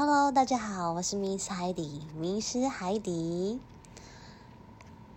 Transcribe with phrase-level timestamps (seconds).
[0.00, 3.58] Hello，大家好，我是 Miss 海底，迷失海底。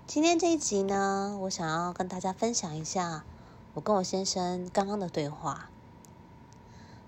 [0.07, 3.23] 今天这一集呢，我想要跟大家分享一下
[3.75, 5.69] 我跟我先生刚刚的对话。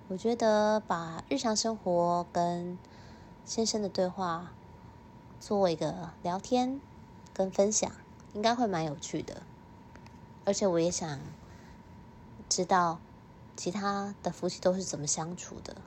[0.07, 2.77] 我觉得把日常生活跟
[3.43, 4.51] 先生的对话
[5.39, 6.79] 做一个聊天
[7.33, 7.91] 跟分享，
[8.35, 9.41] 应该会蛮有趣的。
[10.45, 11.19] 而且我也想
[12.47, 12.99] 知道
[13.57, 15.77] 其他的夫妻都是怎么相处的，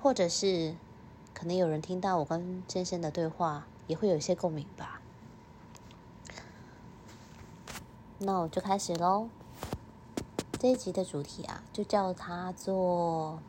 [0.00, 0.76] 或者是。
[1.34, 5.00] 可能有人听到我跟先生的对话，也会有一些共鸣吧。
[8.18, 9.28] 那我就开始喽。
[10.58, 13.40] 这一集的主题啊，就叫它做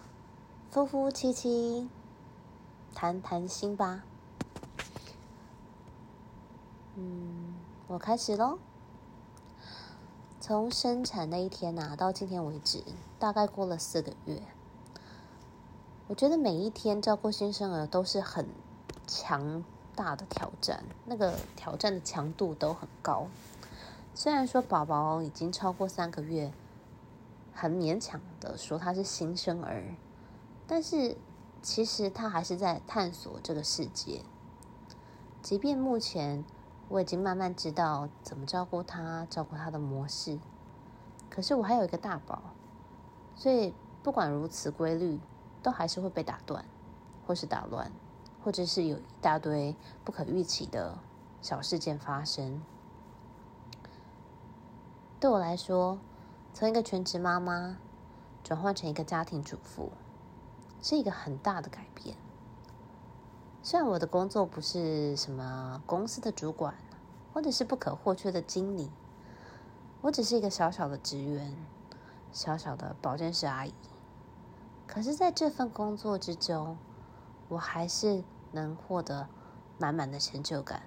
[0.72, 1.86] “夫夫妻妻
[2.94, 4.04] 谈谈心”吧。
[6.94, 7.54] 嗯，
[7.88, 8.58] 我开始喽。
[10.40, 12.82] 从生产那一天呐、啊，到今天为止，
[13.18, 14.40] 大概过了四个月。
[16.08, 18.46] 我觉得每一天照顾新生儿都是很
[19.08, 19.64] 强
[19.96, 23.26] 大的挑战，那个挑战的强度都很高。
[24.14, 26.52] 虽然说宝宝已经超过三个月，
[27.52, 29.96] 很勉强的说他是新生儿，
[30.68, 31.16] 但是
[31.60, 34.22] 其实他还是在探索这个世界。
[35.42, 36.44] 即便目前
[36.88, 40.38] 我已经慢慢知道怎么照顾他、照顾他的模式，
[41.28, 42.40] 可是我还有一个大宝，
[43.34, 45.18] 所以不管如此规律。
[45.66, 46.64] 都还是会被打断，
[47.26, 47.90] 或是打乱，
[48.44, 50.96] 或者是有一大堆不可预期的
[51.42, 52.62] 小事件发生。
[55.18, 55.98] 对我来说，
[56.54, 57.78] 从一个全职妈妈
[58.44, 59.90] 转换成一个家庭主妇，
[60.80, 62.16] 是一个很大的改变。
[63.60, 66.76] 虽然我的工作不是什么公司的主管，
[67.34, 68.88] 或者是不可或缺的经理，
[70.00, 71.56] 我只是一个小小的职员，
[72.30, 73.74] 小小的保健室阿姨。
[74.86, 76.78] 可是，在这份工作之中，
[77.48, 79.28] 我还是能获得
[79.78, 80.82] 满满的成就感，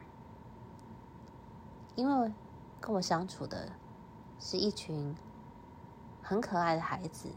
[1.96, 2.34] 因为
[2.82, 3.74] 跟我相处的
[4.40, 5.16] 是一群
[6.24, 7.30] 很可爱的孩子，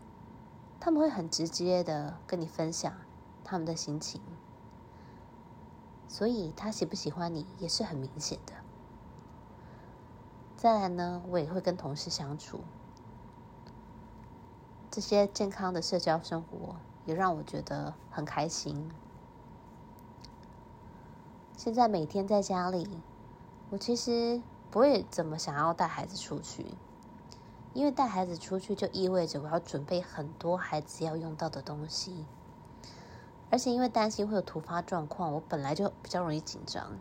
[0.80, 2.94] 他们会很直接的跟你分享
[3.44, 4.22] 他们的心情，
[6.08, 8.54] 所以他喜不喜欢你也是很明显的。
[10.56, 12.60] 再来呢，我也会跟同事相处。
[14.92, 16.76] 这些健康的社交生活
[17.06, 18.91] 也让我觉得很开心。
[21.56, 22.86] 现在每天在家里，
[23.70, 26.66] 我其实不会怎么想要带孩子出去，
[27.72, 32.26] 因为带孩子出去就意味着我要准备很多孩子要用到的东西，
[33.50, 36.98] 而且因为担心会有突发状况，我本来就比较容易紧张，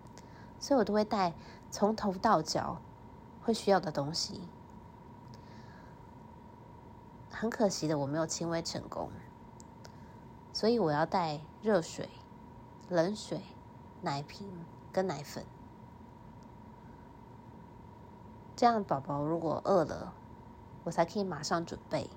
[0.62, 1.34] 所以我都会带
[1.70, 2.78] 从头到脚
[3.44, 4.40] 会需要的东西。
[7.42, 9.10] 很可惜的，我没有轻微成功，
[10.54, 12.08] 所以我要带热水、
[12.88, 13.42] 冷水、
[14.04, 14.48] 奶瓶
[14.92, 15.44] 跟奶粉，
[18.56, 20.14] 这样宝宝如果饿了，
[20.84, 22.12] 我才可以马上准备。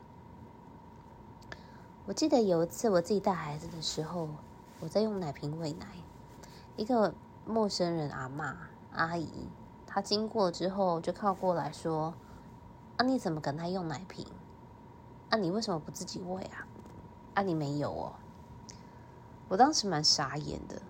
[2.04, 4.28] 我记得有一次我自己带孩子的时候，
[4.78, 5.86] 我在用奶瓶喂奶，
[6.76, 7.14] 一个
[7.46, 8.54] 陌生人阿妈
[8.92, 9.48] 阿姨，
[9.86, 12.12] 她经过之后就靠过来说
[12.98, 14.26] ：“啊，你怎么跟他用奶瓶？”
[15.34, 16.64] 啊，你为什么不自己喂啊？
[17.34, 18.12] 啊，你没有哦。
[19.48, 20.80] 我当时蛮傻眼的，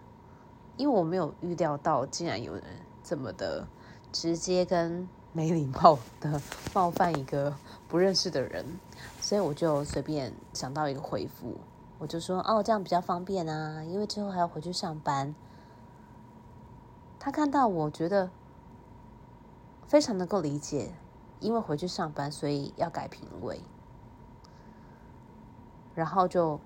[0.76, 2.62] 因为我没有预料到竟然有人
[3.02, 3.66] 这么的
[4.12, 6.38] 直接跟没礼貌的
[6.74, 7.56] 冒犯一个
[7.88, 8.66] 不认识的人，
[9.18, 11.56] 所以我就随便想到一个回复，
[11.98, 15.34] 我就说哦，这样比较方便啊，因为之后还要回去上班。
[17.18, 18.28] 他看到我觉得
[19.86, 20.92] 非常能够理解，
[21.40, 23.58] 因为回去上班，所以要改瓶喂。
[25.94, 26.58] 然后就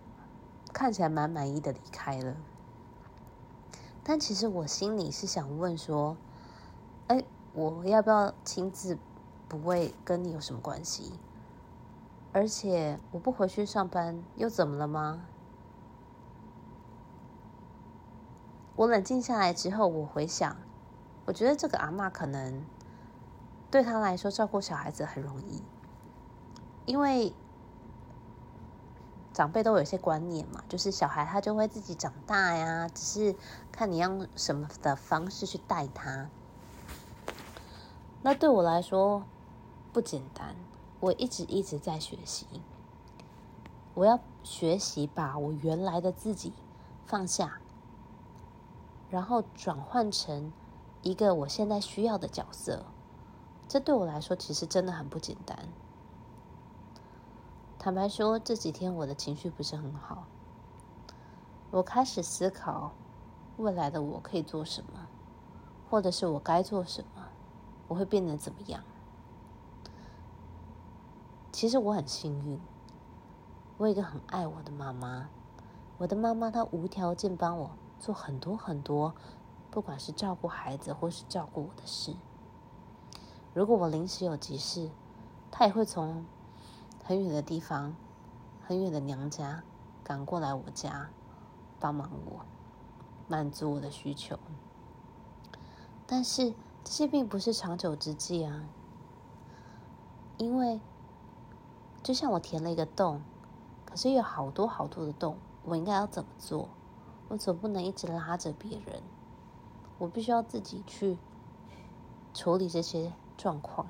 [0.73, 2.35] 看起来蛮满意的离开了，
[4.03, 6.17] 但其实我心里是想问说，
[7.09, 7.23] 哎，
[7.53, 8.97] 我要不要亲自
[9.49, 11.13] 不喂跟你有什么关系？
[12.33, 15.25] 而且我不回去上班又怎么了吗？
[18.77, 20.57] 我冷静下来之后，我回想，
[21.27, 22.65] 我觉得这个阿嬷可能
[23.71, 25.63] 对她来说照顾小孩子很容易，
[26.87, 27.35] 因为。
[29.39, 33.37] 长辈都有一些观念嘛，就是小孩他就会自己长大呀，只是
[33.71, 36.29] 看你用什么的方式去带他。
[38.21, 39.23] 那对我来说
[39.93, 40.57] 不简单，
[40.99, 42.49] 我一直一直在学习，
[43.95, 46.53] 我要学习把我原来的自己
[47.07, 47.61] 放下，
[49.09, 50.53] 然后转换成
[51.03, 52.85] 一个我现在需要的角色。
[53.69, 55.69] 这对我来说其实真的很不简单。
[57.79, 60.25] 坦白说，这几天我的情绪不是很好。
[61.71, 62.93] 我开始思考
[63.57, 65.07] 未来的我可以做什么，
[65.89, 67.27] 或者是我该做什么，
[67.87, 68.83] 我会变得怎么样。
[71.53, 72.61] 其实我很幸运，
[73.77, 75.29] 我有一个很爱我的妈妈。
[75.99, 77.71] 我的妈妈她无条件帮我
[78.01, 79.15] 做很多很多，
[79.71, 82.17] 不管是照顾孩子或是照顾我的事。
[83.55, 84.91] 如果我临时有急事，
[85.51, 86.25] 她也会从
[87.09, 87.97] 很远的地方、
[88.67, 89.63] 很远的娘家
[90.05, 91.09] 赶过来我家
[91.81, 92.45] 帮忙我，
[93.27, 94.39] 满足我的需求。
[96.07, 96.53] 但是
[96.85, 98.63] 这些并不是长久之计啊，
[100.37, 100.83] 因为。
[102.03, 103.23] 就像我填了一个洞，
[103.87, 106.69] 可是有好多好多的洞，我应该要怎么做？
[107.29, 109.03] 我总不能一直拉着别人，
[109.99, 111.19] 我必须要自己去
[112.35, 113.87] 处理这些状况。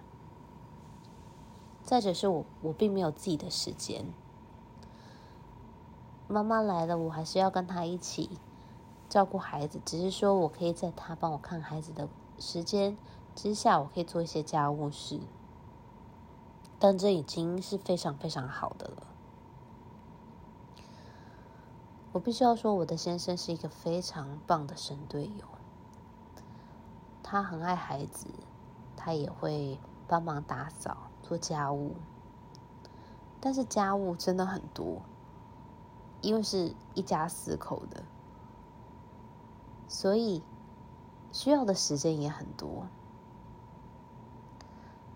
[1.89, 4.05] 再者是我，我并没有自己的时间。
[6.29, 8.29] 妈妈来了，我还是要跟她一起
[9.09, 12.07] 照顾孩子，只是说我可以在她帮我看孩子的
[12.39, 12.99] 时间
[13.35, 15.19] 之下，我可以做一些家务事。
[16.79, 19.07] 但这已经是非常非常好的了。
[22.13, 25.47] 我必须要说，我的先生是一个非常棒的神队友。
[27.23, 28.27] 他很爱孩子，
[28.95, 31.95] 他也会帮忙打扫、做家务。
[33.41, 35.03] 但是家务真的很多，
[36.23, 38.03] 因为是一家四口的，
[39.87, 40.43] 所以
[41.31, 42.87] 需要的时间也很多。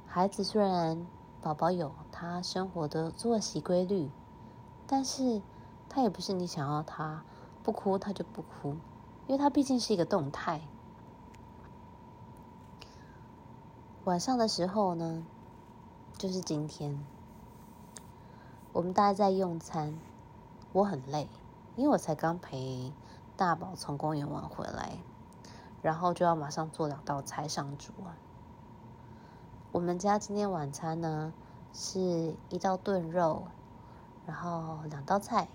[0.06, 1.06] 孩子虽然。
[1.42, 4.08] 宝宝有他生活的作息规律，
[4.86, 5.42] 但是
[5.88, 7.24] 他也不是你想要他
[7.64, 8.76] 不哭他就不哭，
[9.26, 10.60] 因为他毕竟是一个动态。
[14.04, 15.26] 晚上的时候呢，
[16.22, 17.04] 就是今天，
[18.72, 19.98] 我们大家在用餐，
[20.72, 21.26] 我很累，
[21.74, 22.92] 因为我才刚陪
[23.36, 24.98] 大宝从公园玩回来，
[25.82, 27.92] 然后就要马上做两道菜上桌。
[29.72, 31.32] 我们家今天晚餐呢，
[31.72, 33.42] 是一道炖肉，
[34.24, 35.48] 然后两道菜，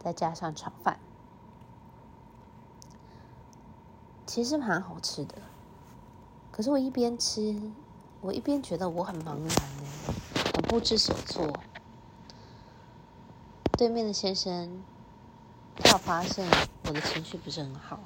[0.00, 0.98] 再加上炒饭，
[4.26, 5.36] 其实蛮好吃的。
[6.50, 7.70] 可是我一边吃，
[8.22, 9.50] 我一边觉得我很茫然呢，
[10.54, 11.50] 很不知所措。
[13.78, 14.82] 对面的先生，
[15.76, 16.46] 他发现
[16.84, 17.98] 我的情绪不是很好，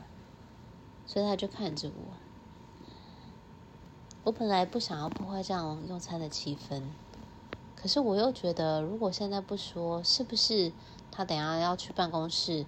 [1.04, 2.14] 所以他就看着我。
[4.22, 6.82] 我本来不想要破坏这样用餐的气氛，
[7.74, 10.72] 可是我又觉得，如果现在不说，是不是
[11.10, 12.64] 他等下要去办公室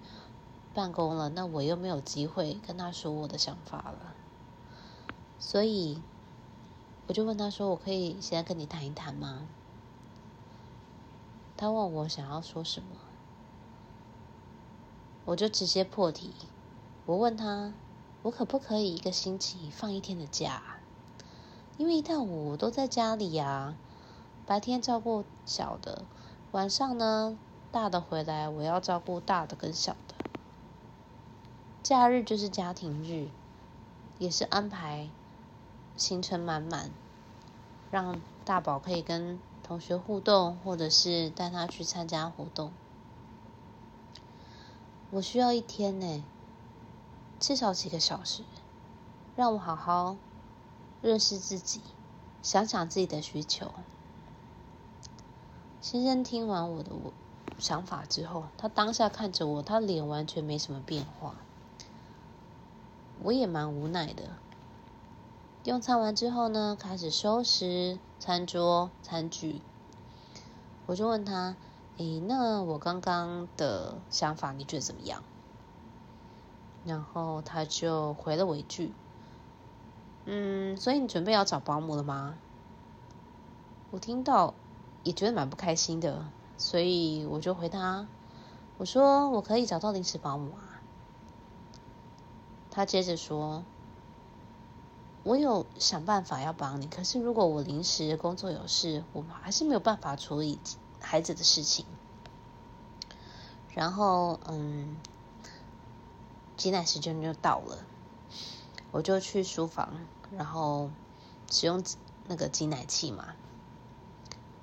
[0.73, 1.29] 办公了？
[1.29, 4.13] 那我又没有机会跟他说我的想法了。
[5.39, 6.01] 所以
[7.07, 9.47] 我就问他说：“我可以现在跟你谈一谈吗？”
[11.55, 12.89] 他问我想要说什么，
[15.25, 16.33] 我就直接破题。
[17.05, 17.73] 我问他
[18.23, 20.61] ：“我可不可以一个星期放一天的假？”
[21.77, 23.75] 因为一到五我都在家里呀，
[24.45, 26.03] 白天照顾小的，
[26.51, 27.37] 晚上呢
[27.71, 30.15] 大的回来，我要照顾大的跟小的。
[31.83, 33.29] 假日就是家庭日，
[34.19, 35.09] 也是安排
[35.97, 36.91] 行程满满，
[37.91, 42.71] 让大宝可以跟同学互动，或者是带他去参加活动。
[45.09, 46.23] 我需要一天呢，
[47.39, 48.43] 至少几个小时，
[49.35, 50.15] 让我好好。
[50.99, 51.79] 认识自己，
[52.41, 53.71] 想想自己的需求。
[55.79, 56.91] 先生听完我的
[57.59, 61.35] 想法之后，他当下看着我，他脸完全没什么变化。
[63.21, 64.23] 我也蛮无奈的。
[65.67, 69.61] 用餐完之后呢，开始收拾餐桌餐具。
[70.85, 71.57] 我就问他
[71.99, 75.21] ：“诶，那我刚刚的想法你觉得怎么样？”
[76.87, 78.93] 然后他就回了我一句。
[80.23, 82.37] 嗯，所以你准备要找保姆了吗？
[83.91, 84.53] 我听到
[85.03, 88.07] 也觉得蛮不开心的，所以我就回他，
[88.77, 90.79] 我说我可以找到临时保姆啊。
[92.71, 93.65] 他接着说，
[95.27, 100.57] 我有想办法要帮你，可是如果我临时工作有事，我还是没有办法处理
[101.01, 101.85] 孩子的事情。
[103.73, 104.95] 然后，嗯，
[106.55, 107.85] 挤奶时间就到了，
[108.91, 109.99] 我就去书房。
[110.31, 110.89] 然后
[111.51, 111.83] 使用
[112.27, 113.35] 那个挤奶器嘛，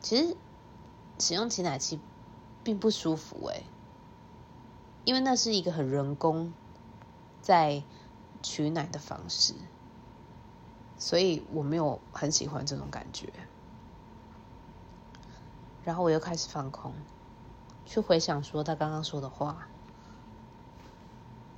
[0.01, 0.35] 其实
[1.19, 2.01] 使用挤奶器
[2.63, 3.65] 并不舒服诶，
[5.05, 6.55] 因为那是一个很人工
[7.43, 7.83] 在
[8.43, 9.55] 取奶的方式，
[10.99, 13.33] 所以我没有很喜欢这种感觉。
[15.85, 16.93] 然后我又开始放空，
[17.85, 19.69] 去回想说他刚刚说的话。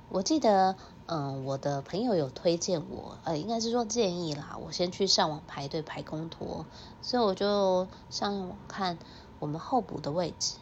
[0.09, 0.77] 我记得，
[1.07, 6.65] 嗯，我的朋友有推荐我，呃，应该是说建议啦，我先去上网排队排公托，
[7.01, 8.97] 所以我就上网看
[9.39, 10.57] 我们候补的位置。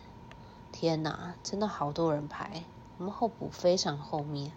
[0.72, 2.63] 天哪，真的好多人排，
[2.98, 4.51] 我们候补非常后面。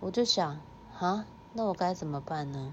[0.00, 0.60] 我就想，
[0.98, 2.72] 啊，那我该怎么办呢？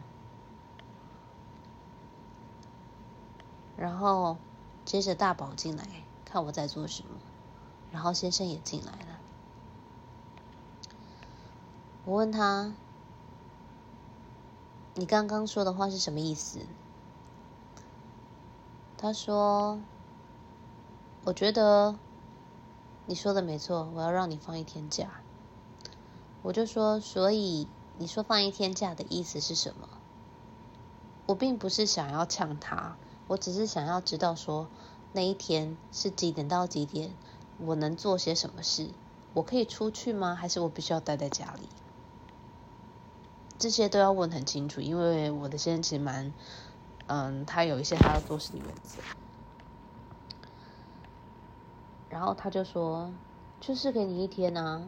[3.78, 4.38] 然后
[4.86, 5.86] 接着大宝进来，
[6.24, 7.10] 看我在做什么，
[7.92, 9.20] 然后先生也进来了。
[12.06, 12.74] 我问他
[14.96, 16.60] ：“你刚刚说的话是什么意思？”
[18.98, 19.80] 他说
[21.26, 21.96] ：“我觉得
[23.08, 25.10] 你说的没错，我要让你放一天假。”
[26.44, 27.68] 我就说：“所以
[27.98, 29.90] 你说放一天假的意思是什么？”
[31.28, 32.98] 我并不是想要呛他，
[33.28, 34.68] 我只是想要知道说
[35.12, 37.16] 那一天是几点到几点，
[37.58, 38.90] 我能做些什么事？
[39.34, 40.36] 我可以出去吗？
[40.36, 41.68] 还是我必须要待在家里？
[43.58, 46.34] 这些都要问很清楚，因为我的先生其实蛮，
[47.08, 49.02] 嗯，他有一些他要做事的原则。
[52.10, 53.12] 然后他就说，
[53.60, 54.86] 就是给你一天啊。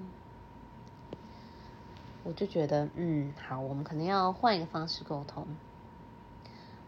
[2.28, 5.48] 我就觉得，嗯，好，我们可能要换一个方式沟通。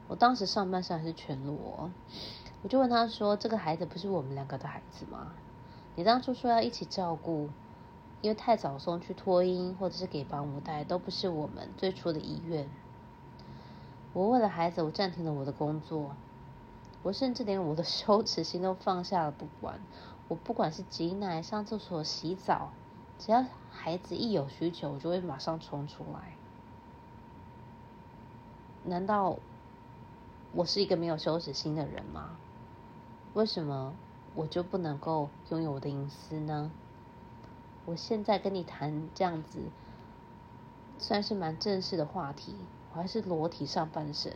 [0.10, 1.90] 我当时上半身还是全裸，
[2.62, 5.32] 我就问他说：“这个孩子不是我们两个的孩子吗？
[5.96, 7.50] 你当初说要一起照顾。”
[8.22, 12.68] 因为太早送去托婴，或者是给保姆带，都不是我们最初的意愿。
[14.12, 16.12] 我为了孩子，我暂停了我的工作，
[17.02, 19.80] 我甚至连我的 羞耻心都放下了不管。
[20.28, 22.74] 我不管是挤奶、上厕所、洗澡，
[23.20, 26.34] 只要孩子一有需求，我就会马上冲出来。
[28.86, 29.38] 难道
[30.54, 32.38] 我是一个没有羞耻心的人吗？
[33.34, 33.94] 为什么
[34.34, 36.72] 我就不能够拥有我的隐私呢？
[37.86, 39.60] 我现在跟你谈这样子，
[40.98, 42.56] 算是蛮正式的话题。
[42.92, 44.34] 我还是裸体上半身。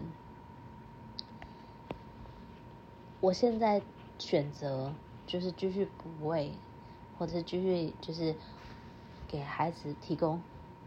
[3.21, 3.81] 我现在
[4.19, 4.93] 选择
[5.25, 6.51] 就是继续补位，
[7.17, 8.35] 或者是继续就是
[9.33, 10.39] 给孩子提供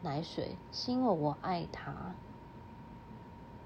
[0.03, 1.93] 奶水，是因为我爱他。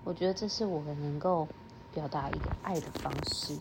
[0.04, 1.46] 我觉得这是我们能够
[1.92, 3.58] 表达一个爱的方式。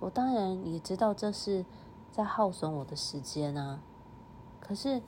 [0.00, 1.64] 我当然也知道这是
[2.10, 3.78] 在耗损我的时间啊。
[4.58, 5.00] 可是，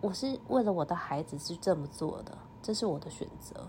[0.00, 3.66] 我是为了我的孩子是这么做的，这是我的选择。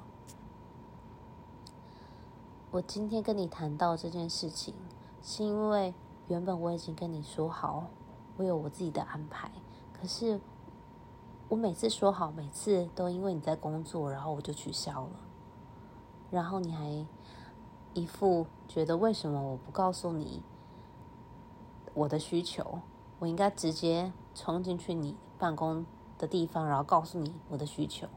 [2.70, 4.76] 我今天跟你谈到这件事情，
[5.24, 5.92] 是因为
[6.28, 7.88] 原本我已经跟你说好，
[8.38, 9.50] 我有我自己的安排。
[10.02, 10.42] 可是，
[11.48, 15.12] 我每次说好，每次都因为你在工作，然后我就取消了。
[16.32, 17.06] 然后你还
[17.94, 20.42] 一副觉得为什么我不告诉你
[21.94, 22.80] 我的需求？
[23.20, 25.86] 我应该直接冲进去你办公
[26.18, 28.08] 的地方，然后告诉你我的需求。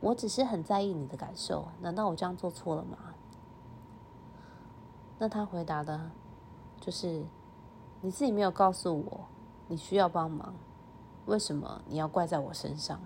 [0.00, 2.98] 我只是很在意你的感受，难道我这样做错了吗？
[5.18, 6.10] 那他回答的，
[6.78, 7.24] 就是
[8.02, 9.20] 你自己没有告诉我
[9.70, 10.52] 你需要帮忙，
[11.26, 13.00] 为什么你要怪在我身上？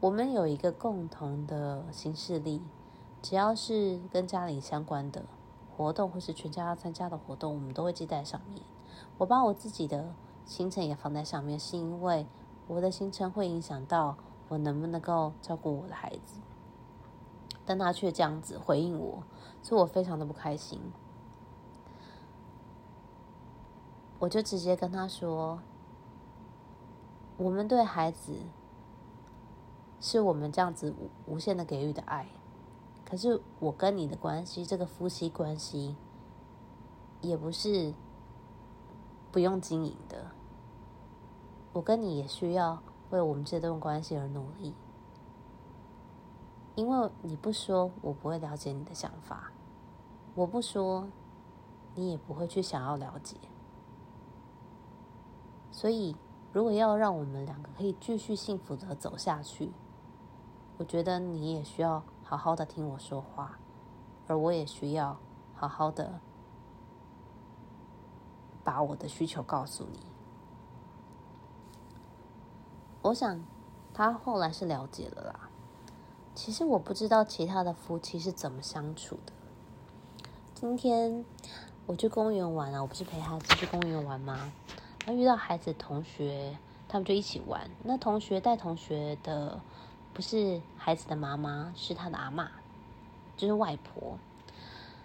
[0.00, 2.62] 我们有一个共同的行事历，
[3.20, 5.22] 只要是跟家里相关的。
[5.76, 8.62] 活动或是全家要参加的活动，我们都会记在上面。
[9.18, 10.14] 我把我自己的
[10.46, 12.26] 行程也放在上面，是因为
[12.68, 14.16] 我的行程会影响到
[14.48, 16.40] 我能不能够照顾我的孩子。
[17.66, 19.22] 但他却这样子回应我，
[19.62, 20.80] 所以我非常的不开心。
[24.18, 25.60] 我就直接跟他说
[27.38, 28.32] ：“我们对孩子
[30.00, 30.94] 是我们这样子
[31.26, 32.28] 无限的给予的爱。”
[33.08, 35.96] 可是我跟你的关系，这个夫妻关系，
[37.20, 37.94] 也不是
[39.32, 40.32] 不用经营的。
[41.72, 44.74] 我跟你也需要为我们这段关系而努力，
[46.74, 49.52] 因为你不说，我不会了解你的想法；
[50.34, 51.06] 我不说，
[51.94, 53.36] 你也不会去想要了解。
[55.78, 56.16] 所以，
[56.52, 59.70] 如果要让我们两个可以继续幸福的走下去，
[60.76, 62.02] 我觉得你也需要。
[62.24, 63.60] 好好的听我说话，
[64.26, 65.18] 而我也需要
[65.54, 66.18] 好好的
[68.64, 70.00] 把我的需求告诉你。
[73.02, 73.42] 我想
[73.94, 75.48] 他后来是了解了啦。
[76.34, 79.32] 其实我不知道其他的夫妻是怎么相处的。
[80.54, 81.24] 今天
[81.86, 84.52] 我去公园玩啊，我不是陪孩子去公园玩吗？
[85.08, 87.70] 他遇到孩子同学，他们就一起玩。
[87.82, 89.58] 那同学带同学的。
[90.12, 92.48] 不是孩子的妈妈，是他的阿嬷，
[93.36, 94.18] 就是外婆。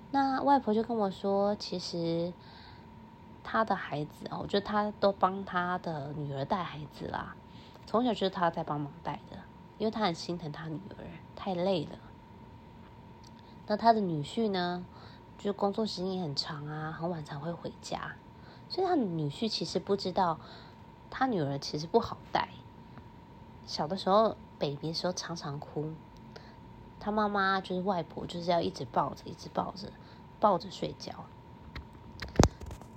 [0.09, 2.33] 那外婆就跟我说，其实
[3.43, 7.35] 他的孩子哦，就他都帮他的女儿带孩子啦，
[7.85, 9.37] 从小就是他在帮忙带的，
[9.77, 11.05] 因为他很心疼他女儿
[11.35, 11.99] 太累了。
[13.67, 14.83] 那他的女婿呢，
[15.37, 18.15] 就工作时间也很长啊，很晚才会回家，
[18.69, 20.39] 所以他女婿其实不知道
[21.09, 22.49] 他女儿其实不好带。
[23.65, 25.93] 小的时候，baby 的时候常常哭，
[26.99, 29.89] 他妈妈就是外婆，就是要一直抱着，一直抱着，
[30.39, 31.13] 抱着睡觉。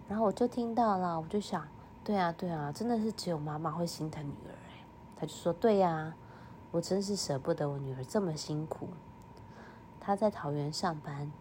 [0.08, 1.66] 然后我就听到了，我就想，
[2.04, 4.84] 对啊，对啊，真的是只有妈妈会心疼女儿哎。
[5.16, 6.14] 他就说，对呀，
[6.70, 8.88] 我真是舍不得我女儿这么辛苦。
[10.00, 11.32] 她在桃园上班，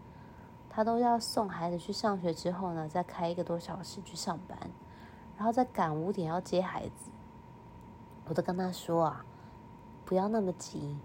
[0.76, 4.60] 他都要送孩子去上学之后呢，再开一个多小时去上班，
[5.38, 7.10] 然后再赶五点要接孩子。
[8.26, 9.26] 我都跟他说啊，
[10.04, 10.98] 不要那么急，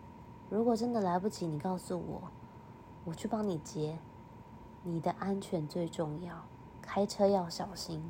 [0.49, 2.23] 如果真的来不及，你告诉我，
[3.05, 3.97] 我去帮你接。
[4.83, 6.35] 你的安全最重要。
[6.83, 8.03] 开车要小心。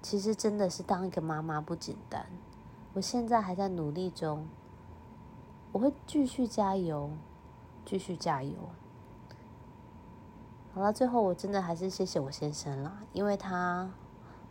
[0.00, 2.24] 其实真的是当一个妈妈不简单，
[2.94, 4.46] 我现在还在努力中，
[5.72, 7.10] 我会继续加油，
[7.84, 8.54] 继续加油。
[10.74, 13.88] 好了，最后我真的还是谢谢我先生啦，因为他，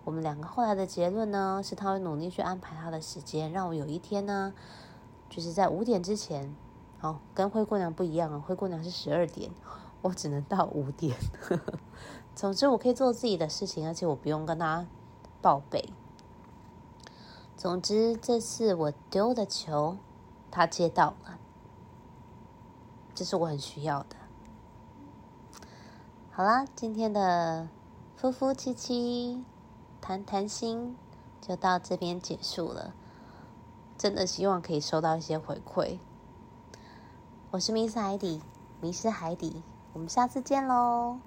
[0.06, 4.54] 我们两个后来的结论呢，是他会努力去安排他的时间，让我有一天呢，
[5.30, 6.56] 就是在五点之前，
[7.02, 9.52] 哦，跟灰姑娘不一样啊，灰姑娘是十二点。
[10.02, 11.18] 我只能到五点，
[12.36, 14.86] 总之我可以做自己的事情，而且我不用跟他
[15.42, 15.90] 报备。
[17.58, 19.98] 总之这次我丢的球，
[20.50, 21.38] 他接到了，
[23.14, 24.23] 这是我很需要的。
[26.36, 27.70] 好啦，今天的
[28.16, 29.46] 夫夫妻妻
[30.02, 30.98] 谈谈心
[31.40, 32.96] 就到这边结束了，
[34.00, 36.00] 真的希望可以收到一些回馈。
[37.52, 38.42] 我是迷失海底，
[38.82, 39.62] 迷失海底。
[39.94, 41.20] 我们下次见喽，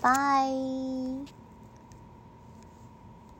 [0.00, 0.50] 拜。